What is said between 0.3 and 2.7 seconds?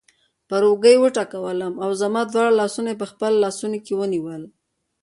پر اوږه یې وټکولم او زما دواړه